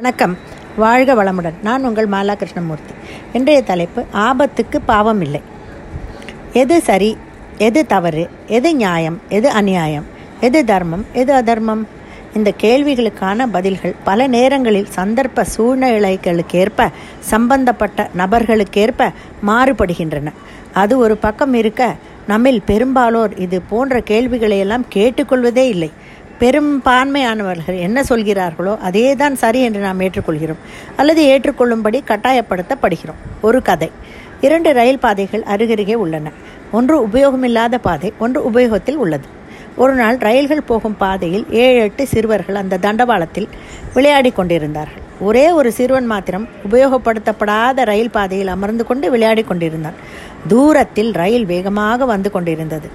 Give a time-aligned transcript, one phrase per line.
[0.00, 0.36] வணக்கம்.
[0.76, 1.56] வாழ்க வளமுடன்.
[1.62, 2.94] நான் உங்கள் மாலா கிருஷ்ணமூர்த்தி
[3.32, 5.40] இன்றைய தலைப்பு ஆபத்துக்கு பாவம் இல்லை
[6.52, 7.16] எது சரி
[7.58, 10.04] எது தவறு எது நியாயம் எது அநியாயம்
[10.40, 11.86] எது தர்மம் எது அதர்மம்?
[12.34, 16.88] இந்த கேள்விகளுக்கான பதில்கள் பல நேரங்களில் சந்தர்ப்ப சூழ்நிலைகளுக்கேற்ப
[17.18, 19.10] சம்பந்தப்பட்ட நபர்களுக்கேற்ப
[19.46, 20.32] மாறுபடுகின்றன.
[20.72, 21.94] அது ஒரு பக்கம் இருக்க
[22.26, 25.90] நம்மில் பெரும்பாலோர் இது போன்ற கேள்விகளையெல்லாம் கேட்டுக்கொள்வதே இல்லை.
[26.40, 30.60] பெரும்பான்மையானவர்கள் என்ன சொல்கிறார்களோ அதே தான் சரி என்று நாம் ஏற்றுக்கொள்கிறோம்.
[30.96, 33.20] அல்லது ஏற்றுக்கொள்ளும்படி கட்டாயப்படுத்தப்படுகிறோம்.
[33.40, 33.90] ஒரு கதை.
[34.40, 36.32] இரண்டு ரயில் பாதைகள் அருகருகே உள்ளன.
[36.72, 39.28] ஒன்று உபயோகமில்லாத பாதை ஒன்று உபயோகத்தில் உள்ளது.
[39.76, 43.48] ஒரு நாள் ரயில்கள் போகும் பாதையில் ஏழு எட்டு சிறுவர்கள் அந்த தண்டவாளத்தில்
[43.94, 45.04] விளையாடி கொண்டிருந்தார்கள்.
[45.28, 49.96] ஒரே ஒரு சிறுவன் மாத்திரம் உபயோகப்படுத்தப்படாத ரயில் பாதையில் அமர்ந்து கொண்டு விளையாடி கொண்டிருந்தான்.
[50.48, 52.88] தூரத்தில் ரயில் வேகமாக வந்து கொண்டிருந்தது.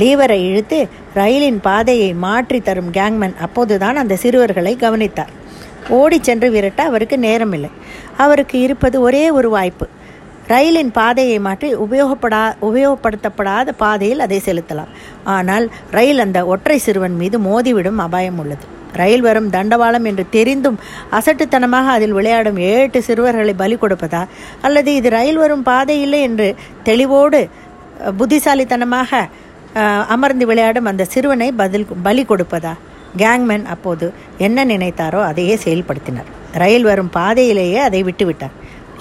[0.00, 0.78] லீவரை இழுத்து
[1.14, 5.32] ரயிலின் பாதையை மாற்றி தரும் கேங்மேன் அப்போதுதான் அந்த சிறுவர்களை கவனித்தார்.
[6.00, 7.70] ஓடி சென்று விரட்ட அவருக்கு நேரமில்லை.
[8.16, 9.88] அவருக்கு இருப்பது ஒரே ஒரு வாய்ப்பு.
[10.52, 14.92] ரயிலின் பாதையை மாற்றி உபயோகப்படா உபயோகப்படுத்தப்படாத பாதையில் அதை செலுத்தலாம்.
[15.36, 18.66] ஆனால் ரயில் அந்த ஒற்றை சிறுவன் மீது மோதிவிடும் அபாயம் உள்ளது.
[19.00, 20.78] ரயில் வரும் தண்டவாளம் என்று தெரிந்தும்
[21.18, 24.22] அசட்டுத்தனமாக அதில் விளையாடும் ஏட்டு சிறுவர்களை பலி கொடுப்பதா?
[24.66, 26.48] அல்லது இது ரயில் வரும் பாதை இல்லை என்று
[26.88, 27.40] தெளிவோடு
[28.20, 29.22] புத்திசாலித்தனமாக
[30.14, 32.74] அமர்ந்து விளையாடும் அந்த சிறுவனை பதில் பலி கொடுப்பதா?
[33.22, 34.06] கேங்மேன் அப்போது
[34.46, 36.28] என்ன நினைத்தாரோ அதையே செயல்படுத்தினார்.
[36.62, 38.56] ரயில் வரும் பாதையிலேயே அதை விட்டுவிட்டார்.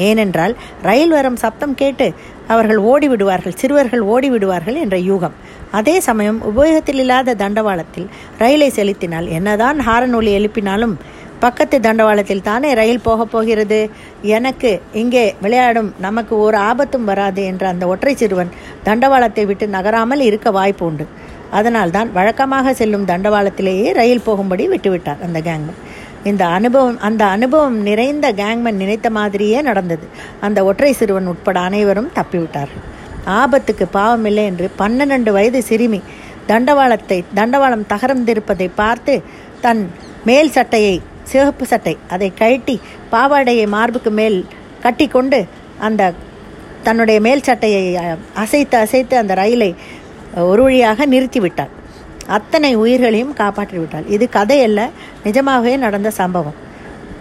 [0.07, 0.53] ஏனென்றால்
[0.87, 2.07] ரயில் வரும் சப்தம் கேட்டு
[2.53, 5.35] அவர்கள் ஓடிவிடுவார்கள் சிறுவர்கள் ஓடிவிடுவார்கள் என்ற யூகம்.
[5.71, 10.95] அதே சமயம் உபயோகத்தில் இல்லாத தண்டவாளத்தில் ரயிலை செலுத்தினால் என்னதான் ஹாரன் ஒலி எழுப்பினாலும்
[11.39, 13.89] பக்கத்து தண்டவாளத்தில் தானே ரயில் போகப் போகிறது?
[14.21, 18.51] எனக்கு இங்கே விளையாடும் நமக்கு ஒரு ஆபத்தும் வராது என்ற அந்த ஒற்றை சிறுவன்
[18.85, 21.07] தண்டவாளத்தை விட்டு நகராமல் இருக்க வாய்ப்பு உண்டு.
[21.51, 25.79] அதனால்தான் வழக்கமாக செல்லும் தண்டவாளத்திலேயே ரயில் போகும்படி விட்டுவிட்டார் அந்த கேங்மேன்.
[26.23, 30.07] இந்த அனுபவம் அந்த அனுபவம் நிறைந்த கேங்மேன் நினைத்த மாதிரியே நடந்தது.
[30.41, 32.85] அந்த ஒற்றை சிறுவன் உட்பட அனைவரும் தப்பிவிட்டார்கள்.
[33.37, 36.01] ஆபத்துக்கு பாவமில்லை என்று பன்னெண்டு வயது சிறுமி
[36.47, 39.21] தண்டவாளத்தை தண்டவாளம் தகர்ந்திருப்பதை பார்த்து
[39.61, 39.91] தன்
[40.25, 42.75] மேல் சட்டையை சிவப்பு சட்டை அதை கழட்டி
[43.11, 44.45] பாவாடையை மார்புக்கு மேல்
[44.81, 45.39] கட்டிக்கொண்டு
[45.79, 46.13] அந்த
[46.83, 47.83] தன்னுடைய மேல் சட்டையை
[48.33, 49.75] அசைத்து அசைத்து அந்த ரயிலை
[50.51, 51.71] ஒரு வழியாக நிறுத்திவிட்டாள்.
[52.27, 54.07] அத்தனை உயிர்களையும் காப்பாற்றிவிட்டாள்.
[54.07, 54.81] இது கதையல்ல.
[55.23, 56.57] நிஜமாகவே நடந்த சம்பவம்.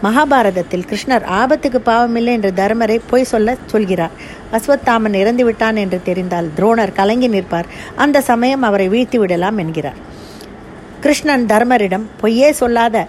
[0.02, 4.14] மகாபாரதத்தில் கிருஷ்ணர் ஆபத்துக்கு பாவமில்லை என்று தர்மரை பொய் சொல்ல சொல்கிறார்.
[4.52, 7.70] அஸ்வத்தாமன் இறந்து விட்டான் என்று தெரிந்தால் துரோணர் கலங்கி நிற்பார்.
[7.96, 9.98] அந்த சமயம் அவரை வீழ்த்தி விடலாம் என்கிறார்.
[11.00, 13.06] கிருஷ்ணன் தர்மரிடம் பொய்யே சொல்லாத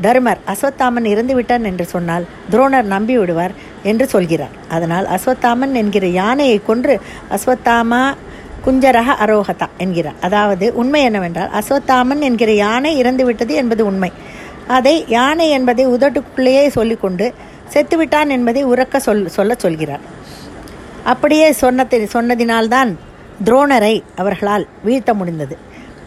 [0.00, 4.54] தர்மர் அஸ்வத்தாமன் இறந்து விட்டான் என்று சொன்னால் துரோணர் நம்பி விடுவார் என்று சொல்கிறார்.
[4.68, 7.00] அதனால் அஸ்வத்தாமன் என்கிற யானையை கொன்று
[7.36, 8.02] அஸ்வத்தாமா
[8.64, 10.18] குஞ்சரக அரோகதா என்கிறார்.
[10.20, 14.12] அதாவது உண்மை என்னவென்றால் அஸ்வத்தாமன் என்கிற யானை இறந்து விட்டது என்பது உண்மை.
[14.76, 17.26] அதை யானை என்பதை உதட்டுக்குள்ளேயே சொல்லிக்கொண்டு
[17.72, 20.04] செத்துவிட்டான் என்பதை உறக்க சொல் சொல்ல சொல்கிறார்.
[21.12, 22.90] அப்படியே சொன்னதி சொன்னதினால்தான்
[23.46, 25.56] துரோணரை அவர்களால் வீழ்த்த முடிந்தது.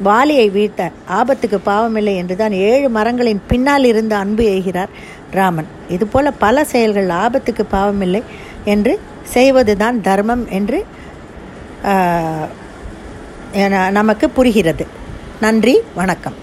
[0.07, 0.89] வாலியை வீழ்த்த
[1.19, 4.91] ஆபத்துக்கு பாவமில்லை என்றுதான் ஏழு மரங்களின் பின்னால் இருந்து அன்பு எய்கிறார்
[5.39, 5.69] ராமன்.
[5.95, 8.21] இதுபோல பல செயல்கள் ஆபத்துக்கு பாவமில்லை
[8.73, 8.93] என்று
[9.35, 10.79] செய்வதுதான் தர்மம் என்று
[13.99, 14.85] நமக்கு புரிகிறது.
[15.41, 16.37] நன்றி வணக்கம்.